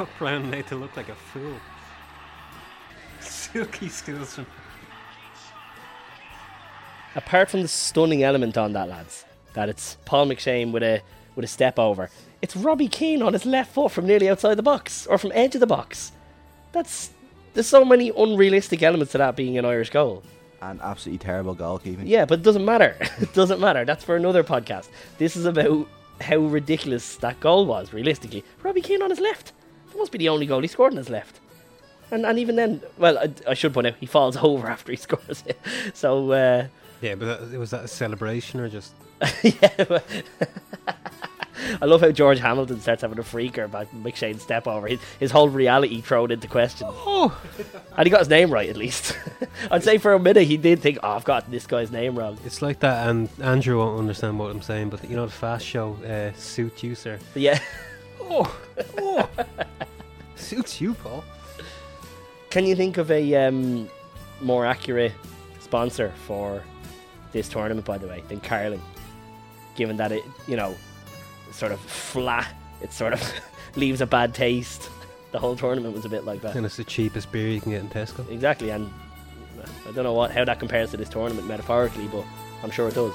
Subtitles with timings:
[0.00, 1.56] Fuck Brian made to look like a fool.
[3.20, 4.46] Silky Skilson.
[7.14, 11.02] Apart from the stunning element on that, lads, that it's Paul McShane with a
[11.36, 12.08] with a step over.
[12.40, 15.54] It's Robbie Keane on his left foot from nearly outside the box or from edge
[15.54, 16.12] of the box.
[16.72, 17.10] That's
[17.52, 20.22] there's so many unrealistic elements to that being an Irish goal.
[20.62, 22.04] And absolutely terrible goalkeeping.
[22.06, 22.96] Yeah, but it doesn't matter.
[23.20, 23.84] it doesn't matter.
[23.84, 24.88] That's for another podcast.
[25.18, 25.86] This is about
[26.22, 28.44] how ridiculous that goal was, realistically.
[28.62, 29.52] Robbie Keane on his left.
[29.90, 31.40] That must be the only goal he scored in his left.
[32.10, 34.96] And and even then, well, I, I should point out, he falls over after he
[34.96, 35.58] scores it.
[35.94, 36.66] So, uh,
[37.00, 38.94] Yeah, but that, was that a celebration or just.
[39.42, 39.98] yeah.
[41.80, 44.86] I love how George Hamilton starts having a freaker about McShane's step over.
[44.88, 46.88] His, his whole reality thrown into question.
[46.90, 47.38] Oh!
[47.96, 49.16] And he got his name right, at least.
[49.70, 52.38] I'd say for a minute he did think, oh, I've got this guy's name wrong.
[52.46, 55.66] It's like that, and Andrew won't understand what I'm saying, but you know the fast
[55.66, 57.18] show, uh, Suit You, sir.
[57.34, 57.60] Yeah.
[58.20, 58.58] Oh!
[58.98, 59.28] Oh!
[60.36, 61.24] Suits you, Paul.
[62.50, 63.88] Can you think of a um,
[64.40, 65.12] more accurate
[65.60, 66.62] sponsor for
[67.32, 68.82] this tournament, by the way, than Carling?
[69.76, 70.74] Given that it, you know,
[71.52, 73.32] sort of flat, it sort of
[73.76, 74.90] leaves a bad taste.
[75.32, 76.56] The whole tournament was a bit like that.
[76.56, 78.28] And it's the cheapest beer you can get in Tesco.
[78.28, 78.90] Exactly, and
[79.88, 82.24] I don't know what how that compares to this tournament metaphorically, but
[82.62, 83.14] I'm sure it does.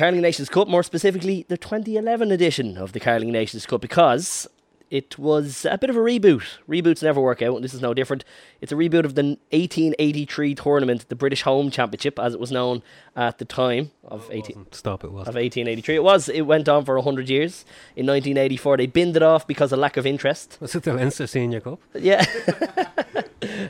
[0.00, 4.48] Carling Nations Cup, more specifically the 2011 edition of the Carling Nations Cup, because
[4.90, 6.42] it was a bit of a reboot.
[6.66, 8.24] Reboots never work out, and this is no different.
[8.62, 12.82] It's a reboot of the 1883 tournament, the British Home Championship, as it was known
[13.14, 14.74] at the time of 18, Wasn't.
[14.74, 15.36] Stop, it wasn't.
[15.36, 15.96] 1883.
[15.96, 16.30] It was.
[16.30, 17.66] It went on for 100 years.
[17.94, 20.56] In 1984, they binned it off because of lack of interest.
[20.60, 21.78] Was it the Leinster Senior Cup?
[21.92, 22.24] Yeah.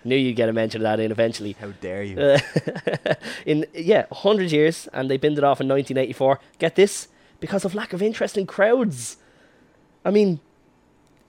[0.04, 1.52] Knew you'd get a mention of that in eventually.
[1.60, 2.18] How dare you?
[2.18, 2.38] Uh,
[3.46, 6.40] in yeah, 100 years, and they binned it off in 1984.
[6.58, 7.08] Get this?
[7.38, 9.16] Because of lack of interest in crowds.
[10.04, 10.40] I mean,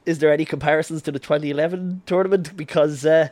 [0.06, 2.56] is there any comparisons to the 2011 tournament?
[2.56, 3.30] Because uh,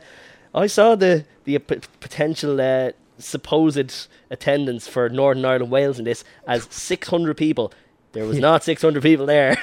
[0.54, 6.24] I saw the the p- potential uh, supposed attendance for Northern Ireland Wales in this
[6.46, 7.72] as 600 people.
[8.12, 9.56] There was not 600 people there.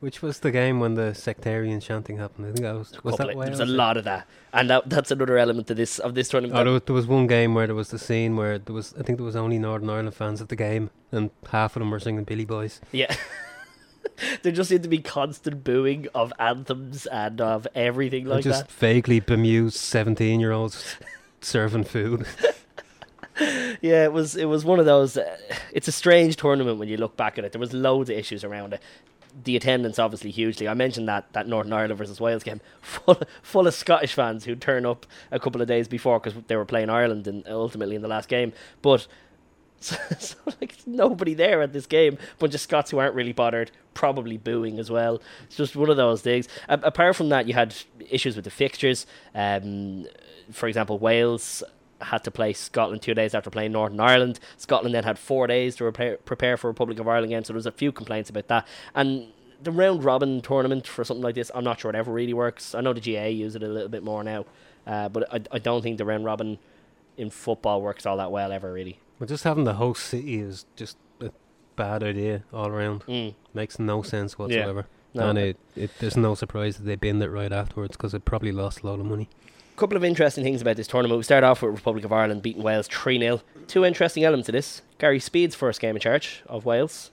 [0.00, 2.46] Which was the game when the sectarian chanting happened?
[2.46, 3.04] I think that was.
[3.04, 5.74] Was that of- there was a lot of that, and that, that's another element to
[5.74, 6.58] this of this tournament.
[6.58, 8.94] Oh, there was, there was one game where there was the scene where there was,
[8.98, 11.90] I think there was only Northern Ireland fans at the game, and half of them
[11.90, 12.80] were singing Billy Boys.
[12.92, 13.14] Yeah.
[14.42, 18.72] there just seemed to be constant booing of anthems and of everything like just that.
[18.72, 20.96] vaguely bemused seventeen-year-olds
[21.42, 22.26] serving food.
[23.80, 25.16] Yeah, it was it was one of those.
[25.16, 25.34] Uh,
[25.72, 27.52] it's a strange tournament when you look back at it.
[27.52, 28.82] There was loads of issues around it.
[29.44, 30.68] The attendance obviously hugely.
[30.68, 34.54] I mentioned that that Northern Ireland versus Wales game full full of Scottish fans who
[34.56, 38.02] turn up a couple of days before because they were playing Ireland and ultimately in
[38.02, 38.52] the last game.
[38.82, 39.06] But
[39.80, 42.18] so, so like nobody there at this game.
[42.38, 45.22] Bunch of Scots who aren't really bothered, probably booing as well.
[45.44, 46.48] It's just one of those things.
[46.68, 47.74] A- apart from that, you had
[48.10, 49.06] issues with the fixtures.
[49.34, 50.06] Um,
[50.52, 51.62] for example, Wales
[52.02, 54.40] had to play Scotland two days after playing Northern Ireland.
[54.56, 57.44] Scotland then had four days to repair, prepare for Republic of Ireland again.
[57.44, 58.66] So there was a few complaints about that.
[58.94, 59.28] And
[59.62, 62.74] the round robin tournament for something like this, I'm not sure it ever really works.
[62.74, 64.46] I know the GAA use it a little bit more now,
[64.86, 66.58] uh, but I, I don't think the round robin
[67.16, 68.98] in football works all that well ever really.
[69.18, 71.30] Well, just having the host city is just a
[71.76, 73.04] bad idea all around.
[73.06, 73.34] Mm.
[73.52, 74.86] Makes no sense whatsoever.
[75.12, 75.28] No.
[75.28, 78.52] And it, it, there's no surprise that they binned it right afterwards because it probably
[78.52, 79.28] lost a lot of money.
[79.76, 81.18] Couple of interesting things about this tournament.
[81.18, 83.40] We start off with Republic of Ireland beating Wales 3 0.
[83.66, 87.10] Two interesting elements to this Gary Speed's first game in charge of Wales,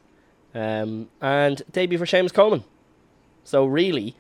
[0.54, 2.64] um, and debut for Seamus Coleman.
[3.44, 4.16] So, really,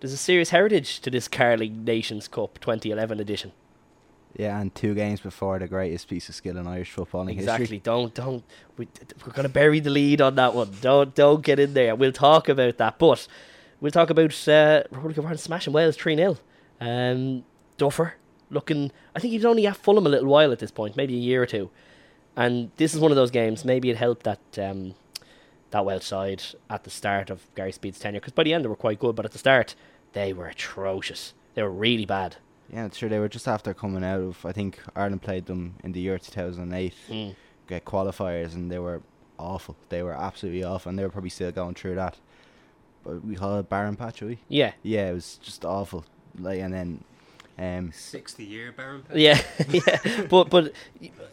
[0.00, 3.52] there's a serious heritage to this Carling Nations Cup 2011 edition.
[4.36, 7.62] Yeah, and two games before the greatest piece of skill in Irish footballing Exactly.
[7.64, 7.78] history.
[7.78, 8.42] Don't don't
[8.76, 8.88] we,
[9.24, 10.72] we're gonna bury the lead on that one.
[10.80, 11.94] Don't don't get in there.
[11.94, 13.28] We'll talk about that, but
[13.80, 16.36] we'll talk about uh, Republic of Ireland smashing Wales three 0
[16.80, 17.44] Um,
[17.78, 18.14] Duffer
[18.50, 18.92] looking.
[19.14, 21.18] I think he was only at Fulham a little while at this point, maybe a
[21.18, 21.70] year or two.
[22.36, 23.64] And this is one of those games.
[23.64, 24.94] Maybe it helped that um,
[25.70, 28.68] that Welsh side at the start of Gary Speed's tenure, because by the end they
[28.68, 29.74] were quite good, but at the start
[30.12, 31.34] they were atrocious.
[31.54, 32.36] They were really bad.
[32.72, 33.08] Yeah, sure.
[33.08, 34.44] They were just after coming out of.
[34.46, 37.34] I think Ireland played them in the year 2008, Mm.
[37.68, 39.02] get qualifiers, and they were
[39.38, 39.76] awful.
[39.90, 42.16] They were absolutely awful, and they were probably still going through that.
[43.04, 44.38] But we call it barren Patch, we?
[44.48, 46.04] Yeah, Yeah, it was just awful.
[46.38, 47.04] Like, and then,
[47.58, 50.26] um, 60 year barren yeah, yeah.
[50.28, 50.72] But but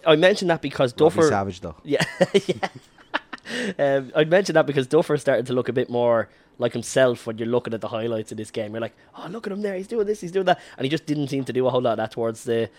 [0.06, 1.30] I mentioned that because Robbie Duffer.
[1.30, 1.76] Savage though.
[1.84, 2.04] Yeah,
[2.34, 2.68] yeah.
[3.78, 6.30] Um, I'd mention that because Duffer started to look a bit more
[6.60, 8.72] like himself when you're looking at the highlights of this game.
[8.74, 9.76] You're like, oh, look at him there.
[9.76, 10.60] He's doing this, he's doing that.
[10.78, 12.70] And he just didn't seem to do a whole lot of that towards the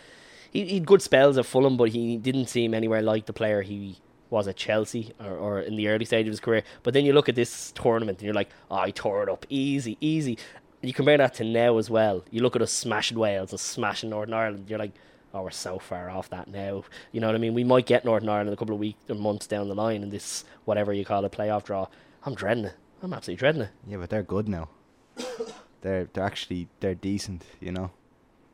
[0.52, 3.62] he he had good spells at Fulham, but he didn't seem anywhere like the player
[3.62, 3.96] he
[4.30, 6.62] was at Chelsea or, or in the early stage of his career.
[6.82, 9.44] But then you look at this tournament and you're like, oh, I tore it up
[9.48, 10.38] easy, easy.
[10.82, 12.24] And you compare that to now as well.
[12.30, 14.66] You look at us smashing Wales and smashing Northern Ireland.
[14.68, 14.90] You're like,
[15.32, 16.82] oh, we're so far off that now.
[17.12, 17.54] You know what I mean?
[17.54, 20.10] We might get Northern Ireland a couple of weeks or months down the line in
[20.10, 21.86] this whatever you call it playoff draw.
[22.26, 22.74] I'm dreading it.
[23.00, 23.70] I'm absolutely dreading it.
[23.86, 24.68] Yeah, but they're good now.
[25.82, 27.90] they're they're actually they're decent, you know.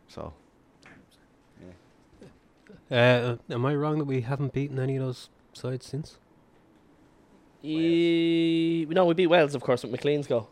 [0.06, 0.32] So
[2.90, 6.16] Uh, am I wrong that we haven't beaten any of those sides since?
[7.62, 10.48] E- no, we beat Wales, of course, with McClean's goal.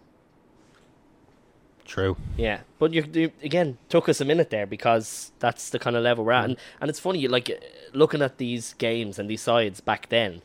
[1.87, 2.17] True.
[2.37, 6.03] Yeah, but you, you again took us a minute there because that's the kind of
[6.03, 7.51] level we're at, and and it's funny, like
[7.93, 10.43] looking at these games and these sides back then,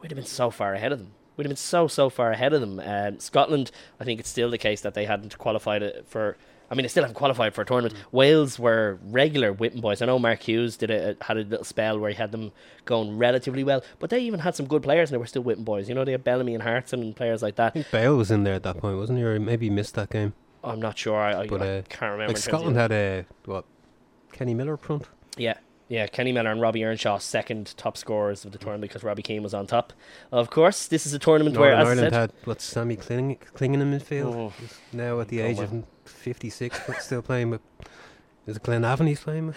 [0.00, 1.12] we'd have been so far ahead of them.
[1.36, 2.80] We'd have been so so far ahead of them.
[2.80, 3.70] Um, Scotland,
[4.00, 6.36] I think it's still the case that they hadn't qualified for.
[6.70, 7.94] I mean, they still haven't qualified for a tournament.
[8.12, 10.00] Wales were regular Whitton boys.
[10.00, 12.50] I know Mark Hughes did a had a little spell where he had them
[12.86, 15.64] going relatively well, but they even had some good players and they were still Whitton
[15.64, 15.86] boys.
[15.90, 17.66] You know, they had Bellamy and Hartson and players like that.
[17.66, 19.24] I think Bale was in there at that point, wasn't he?
[19.24, 20.32] Or maybe he missed that game.
[20.64, 21.16] I'm not sure.
[21.16, 22.28] I, I, But, I uh, can't remember.
[22.28, 23.64] Like Scotland had a what?
[24.32, 25.06] Kenny Miller up front.
[25.36, 26.06] Yeah, yeah.
[26.06, 29.54] Kenny Miller and Robbie Earnshaw, second top scorers of the tournament because Robbie Keane was
[29.54, 29.92] on top.
[30.30, 32.60] Of course, this is a tournament where, Northern I Ireland said, had what?
[32.60, 34.34] Sammy Kling, Clingan in midfield.
[34.34, 34.52] Oh.
[34.92, 35.66] Now at the age well.
[35.66, 37.60] of 56, but still playing with.
[38.46, 39.56] Is it Glenavon he's playing with?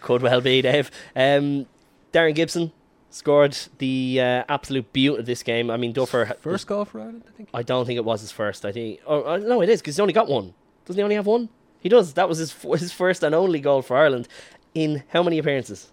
[0.00, 0.90] could well be Dave.
[1.14, 1.66] Um,
[2.12, 2.72] Darren Gibson
[3.10, 5.70] scored the uh, absolute beauty of this game.
[5.70, 6.34] I mean, Duffer.
[6.40, 7.48] First goal for Ireland, I think.
[7.52, 8.64] I don't think it was his first.
[8.64, 9.00] I think.
[9.06, 10.54] Oh, uh, no, it is because he's only got one.
[10.84, 11.48] Doesn't he only have one?
[11.80, 12.14] He does.
[12.14, 14.28] That was his f- his first and only goal for Ireland
[14.74, 15.90] in how many appearances?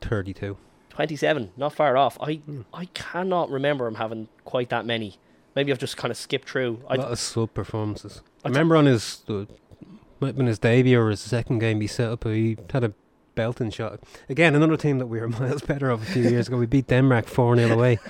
[0.00, 0.56] 32.
[0.90, 2.16] 27, not far off.
[2.20, 2.62] I Hmm.
[2.72, 5.16] I cannot remember him having quite that many.
[5.54, 6.80] Maybe I've just kind of skipped through.
[6.88, 8.22] A I, lot of sub performances.
[8.44, 9.44] I I remember on his uh,
[10.20, 12.24] might have been his debut or his second game he set up.
[12.24, 12.92] He had a
[13.36, 14.00] belting shot.
[14.28, 16.56] Again, another team that we were miles better of a few years ago.
[16.56, 18.00] We beat Denmark four 0 away.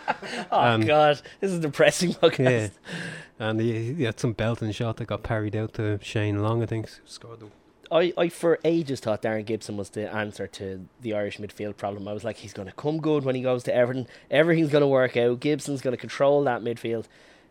[0.52, 2.38] oh um, God, this is depressing podcast.
[2.38, 2.68] yeah,
[3.38, 6.62] and he, he had some belting shot that got parried out to Shane Long.
[6.62, 7.46] I think scored the
[7.90, 12.08] I, I for ages thought Darren Gibson was the answer to the Irish midfield problem.
[12.08, 14.06] I was like, he's going to come good when he goes to Everton.
[14.30, 15.40] Everything's going to work out.
[15.40, 17.04] Gibson's going to control that midfield.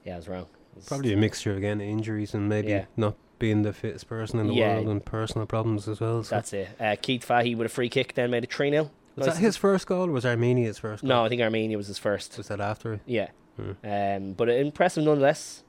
[0.04, 0.48] Yeah, I was wrong.
[0.76, 2.86] Was- Probably a mixture again, of injuries and maybe Yeah.
[2.98, 4.76] not being the fittest person in the Yeah.
[4.76, 6.24] world and personal problems as well.
[6.24, 6.36] So.
[6.36, 6.70] That's it.
[6.80, 8.90] Uh, Keith Fahey with a free kick then made it 3 0.
[9.18, 11.10] was that his first goal or was Armenia's first goal?
[11.10, 12.38] No, I think Armenia was his first.
[12.38, 13.02] Was that after?
[13.06, 13.30] Yeah.
[13.58, 13.72] Hmm.
[13.86, 15.64] Um, but impressive nonetheless.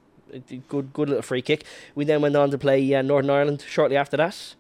[0.69, 1.65] Good, good little free kick.
[1.95, 4.55] We then went on to play uh, Northern Ireland shortly after that.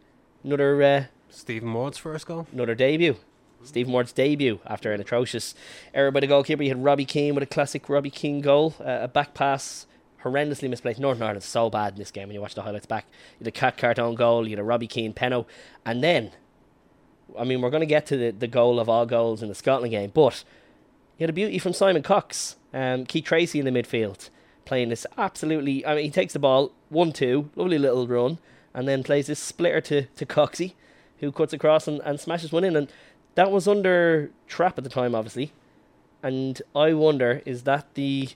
[0.44, 2.46] Another uh, Stephen Ward's first goal?
[2.52, 3.16] another debut.
[3.62, 5.54] Stephen Ward's debut after an atrocious
[5.94, 6.64] error by the goalkeeper.
[6.64, 9.86] You had Robbie Keane with a classic Robbie Keane goal, uh, a back pass,
[10.24, 11.00] horrendously misplaced.
[11.00, 13.06] Northern Ireland so bad in this game when you watch the highlights back.
[13.38, 15.46] You had a Cathcart own goal, you had a Robbie Keane penno,
[15.84, 16.32] and then,
[17.38, 19.54] I mean, we're going to get to the, the goal of all goals in the
[19.54, 20.44] Scotland game, but
[21.18, 24.30] you had a beauty from Simon Cox, um, Keith Treacy in the midfield,
[24.64, 25.84] playing this absolutely.
[25.84, 28.38] I mean, he takes the ball one two, lovely little run,
[28.74, 30.74] and then plays this splitter to to Coxey,
[31.20, 32.90] who cuts across and, and smashes one in, and
[33.34, 35.52] that was under trap at the time, obviously.
[36.22, 38.30] And I wonder, is that the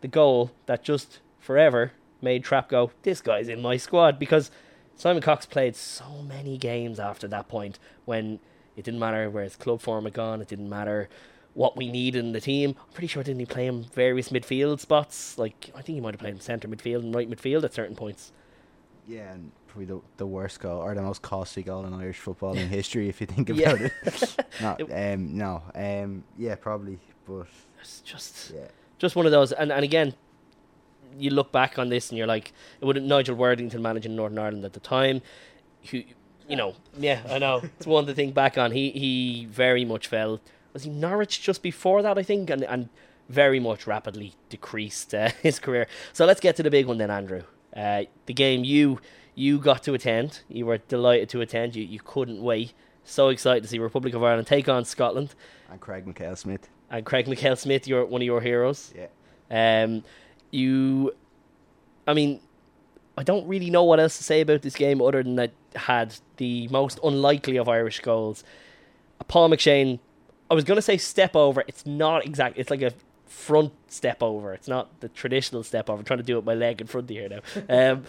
[0.00, 4.18] the goal that just forever made Trap go, this guy's in my squad?
[4.18, 4.50] Because
[4.96, 8.38] Simon Cox played so many games after that point when
[8.76, 11.08] it didn't matter where his club form had gone, it didn't matter
[11.54, 12.74] what we needed in the team.
[12.80, 15.36] I'm pretty sure didn't he play him various midfield spots?
[15.36, 17.96] Like I think he might have played him centre midfield and right midfield at certain
[17.96, 18.32] points.
[19.06, 22.56] Yeah, and probably the, the worst goal or the most costly goal in Irish football
[22.56, 23.70] in history, if you think Yeah.
[23.72, 24.36] about it.
[24.60, 24.76] no,
[25.14, 27.46] um, no, um, yeah, probably, but
[27.80, 28.68] It's just yeah,
[28.98, 29.50] just one of those.
[29.52, 30.14] And and again,
[31.18, 34.64] you look back on this and you're like, it would Nigel Worthington managing Northern Ireland
[34.64, 35.22] at the time,
[35.90, 36.02] who,
[36.48, 38.72] you know, yeah, I know it's one to think back on.
[38.72, 40.40] He he very much fell.
[40.72, 42.18] Was he Norwich just before that?
[42.18, 42.88] I think, and and
[43.28, 45.86] very much rapidly decreased uh, his career.
[46.12, 47.42] So let's get to the big one then, Andrew.
[47.74, 49.00] Uh, the game you
[49.34, 50.40] you got to attend.
[50.48, 51.74] You were delighted to attend.
[51.76, 52.72] You you couldn't wait.
[53.04, 55.34] So excited to see Republic of Ireland take on Scotland.
[55.70, 56.68] and Craig Mackail-Smith.
[56.88, 58.92] And Craig Mackail-Smith, you're one of your heroes.
[58.94, 60.04] Yeah, Um,
[60.52, 61.12] you,
[62.06, 62.40] I mean,
[63.18, 66.14] I don't really know what else to say about this game other than that had
[66.36, 68.44] the most unlikely of Irish goals.
[69.18, 69.98] A Paul McShane,
[70.50, 71.64] I was going to say step over.
[71.66, 72.58] It's not exact.
[72.58, 72.92] It's like a
[73.26, 74.52] front step over.
[74.52, 75.98] It's not the traditional step over.
[75.98, 77.40] I'm trying to do it with my leg in front of here now.
[77.92, 78.04] Um,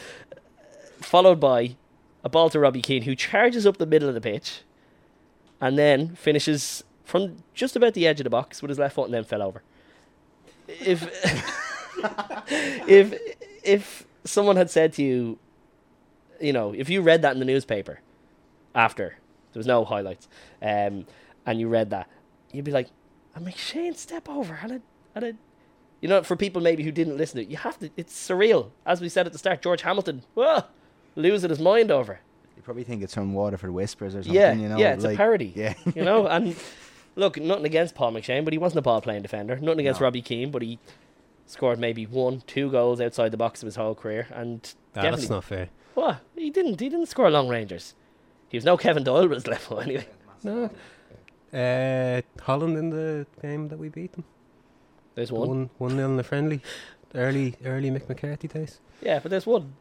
[1.01, 1.75] followed by
[2.23, 4.61] a ball to Robbie Keane, who charges up the middle of the pitch
[5.59, 9.05] and then finishes from just about the edge of the box with his left foot
[9.05, 9.61] and then fell over.
[10.67, 11.03] If
[12.87, 13.17] if
[13.63, 15.39] if someone had said to you,
[16.39, 17.99] you know, if you read that in the newspaper,
[18.75, 19.17] after.
[19.53, 20.27] There was no highlights.
[20.61, 21.05] Um,
[21.45, 22.09] and you read that,
[22.51, 22.87] you'd be like,
[23.35, 24.81] a McShane step over and a,
[25.15, 25.37] and
[26.01, 27.89] you know, for people maybe who didn't listen to it, you have to.
[27.97, 29.61] It's surreal, as we said at the start.
[29.61, 30.63] George Hamilton, whoa,
[31.15, 32.19] losing his mind over.
[32.55, 34.39] You probably think it's from Waterford Whispers or something.
[34.39, 35.53] Yeah, you know, yeah, it's like, a parody.
[35.55, 36.55] Yeah, You know, and
[37.15, 39.55] look, nothing against Paul McShane, but he wasn't a ball playing defender.
[39.55, 40.05] Nothing against No.
[40.05, 40.77] Robbie Keane, but he
[41.53, 45.29] scored maybe one, two goals outside the box of his whole career, and Ah, that's
[45.29, 45.69] not fair.
[45.93, 46.79] what he didn't.
[46.79, 47.93] He didn't score long rangers.
[48.49, 50.07] He was no Kevin Doyle with his level anyway.
[50.43, 50.69] No.
[51.53, 54.25] Uh, Holland in the game that we beat them.
[55.15, 55.47] There's one.
[55.47, 56.61] One one nil in the friendly.
[57.15, 58.79] Early early Mick McCarthy days.
[59.01, 59.75] Yeah, but there's one.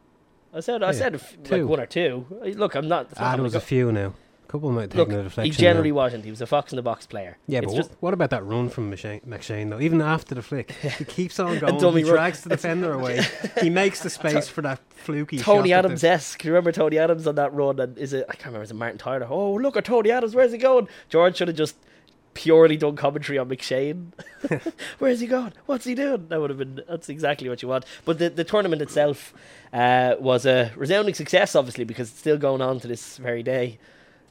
[0.53, 2.25] I said I Yeah, said a f- like one or two.
[2.55, 3.07] Look, I'm not.
[3.09, 4.13] it's not Ah, there was go- a few now.
[4.47, 5.95] Couple might take Look, a he generally now.
[5.95, 6.25] wasn't.
[6.25, 7.37] He was a fox in the box player.
[7.47, 9.79] Yeah, it's but just what, about that run from McShane, McShane though?
[9.79, 11.77] Even after the flick, he keeps on going.
[11.79, 13.23] dummy He drags the defender away.
[13.61, 16.41] He makes the space for that fluky Tony Adams esque.
[16.41, 17.79] Do you remember Tony Adams on that run?
[17.79, 18.25] And is it?
[18.29, 18.63] I can't remember.
[18.63, 19.27] Is it Martin Tyler?
[19.29, 20.35] Oh, look at Tony Adams.
[20.35, 20.87] Where's he going?
[21.09, 21.75] George should have just
[22.33, 24.11] purely done commentary on McShane.
[24.99, 25.53] Where's he going?
[25.65, 26.27] What's he doing?
[26.29, 26.81] That would have been.
[26.87, 27.85] That's exactly what you want.
[28.05, 29.33] But the the tournament itself
[29.71, 33.79] uh, was a resounding success, obviously, because it's still going on to this very day.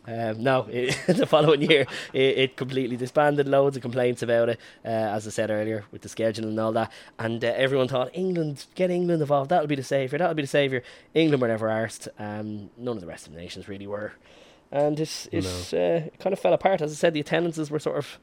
[0.07, 3.47] Um, no, it, the following year it, it completely disbanded.
[3.49, 6.73] Loads of complaints about it, uh, as I said earlier, with the scheduling and all
[6.73, 6.91] that.
[7.19, 9.51] And uh, everyone thought England, get England involved.
[9.51, 10.19] That'll be the saviour.
[10.19, 10.83] That'll be the saviour.
[11.15, 12.09] England were never arsed.
[12.19, 14.13] Um, none of the rest of the nations really were.
[14.73, 16.81] And it's, it's uh, it kind of fell apart.
[16.81, 18.19] As I said, the attendances were sort of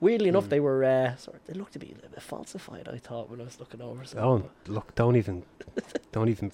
[0.00, 0.48] weirdly enough Mm.
[0.50, 2.88] they were uh, sort of, they looked to be a little bit falsified.
[2.92, 4.04] I thought when I was looking over.
[4.04, 4.94] So Oh, look!
[4.96, 5.44] Don't even,
[6.12, 6.52] don't even.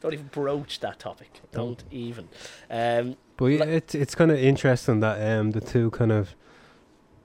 [0.00, 1.40] Don't even broach that topic.
[1.52, 1.82] Don't.
[1.90, 2.28] Even.
[2.70, 6.34] Um, But yeah, Like- it's it's kind of interesting that um the two kind of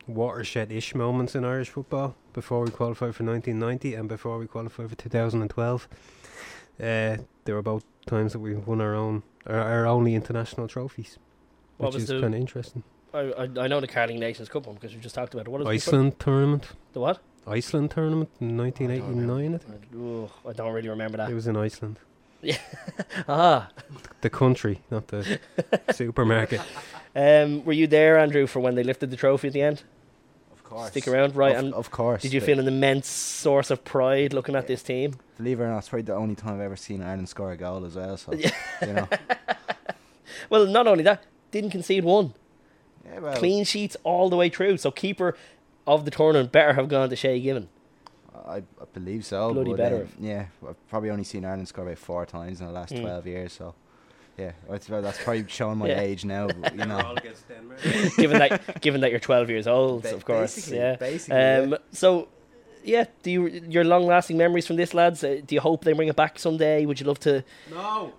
[0.08, 4.96] watershed-ish moments in Irish football before we qualified for 1990 and before we qualified for
[4.96, 5.88] 2012.
[6.82, 11.18] Uh, they were both times that we won our own our, our only international trophies,
[11.78, 12.84] which is kind of interesting.
[13.14, 15.50] I, I I know the Carling Nations Cup one because we just talked about it.
[15.52, 17.20] What is the- Iceland tournament, The what?
[17.46, 19.56] Iceland tournament in 1989.
[19.56, 21.30] I think Oh, I don't really remember that.
[21.30, 22.00] it was in Iceland.
[23.28, 23.70] Ah,
[24.22, 25.40] The country, not the
[25.94, 26.62] supermarket.
[27.16, 29.84] um, were you there, Andrew, for when they lifted the trophy at the end?
[30.52, 30.90] of course.
[30.92, 31.56] Stick around, right?
[31.56, 32.22] Of, and of course.
[32.24, 35.14] did you feel an immense source of pride looking at this team?
[35.38, 37.58] Believe it or not, it's probably the only time I've ever seen Ireland score a
[37.58, 38.18] goal as well.
[38.18, 38.50] So Yeah.
[38.82, 39.08] you know,
[40.50, 42.34] Well, not only that, didn't concede one.
[43.06, 44.78] yeah, well, Clean sheets all the way through.
[44.78, 45.36] So keeper
[45.86, 47.68] of the tournament better have gone to Shay Given.
[48.46, 48.62] I, I
[48.94, 49.54] believe so.
[49.54, 52.68] Bloody but, better um, yeah, I've probably only seen Ireland score about four times in
[52.68, 53.02] the last Mm.
[53.02, 53.54] twelve years.
[53.54, 53.74] So
[54.38, 56.00] yeah, that's, that's probably showing my Yeah.
[56.02, 56.48] age now.
[56.48, 57.16] But, you know,
[58.18, 60.56] given that given that you're 12 years old, Ba- of course.
[60.56, 60.96] basically, Yeah.
[60.96, 61.78] basically, Um, yeah.
[61.92, 62.28] So,
[62.84, 65.24] yeah, do you your long lasting memories from this, lads?
[65.24, 66.86] Uh, do you hope they bring it back someday?
[66.86, 67.44] Would you love to?
[67.72, 68.12] No.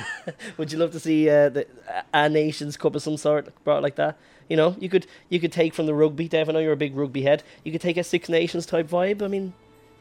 [0.56, 1.66] Would you love to see uh, the
[2.14, 4.16] a Nations Cup of some sort brought like that?
[4.48, 6.28] You know, you could you could take from the rugby.
[6.28, 7.42] Dave, I know you're a big rugby head.
[7.64, 9.20] You could take a Six Nations type vibe.
[9.20, 9.52] I mean,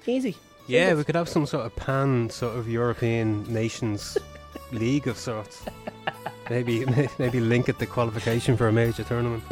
[0.07, 0.35] easy.
[0.67, 4.17] Yeah, we could have some sort of pan sort of European nations
[4.71, 5.63] league of sorts.
[6.49, 6.85] Maybe
[7.19, 9.43] maybe link it to qualification for a major tournament.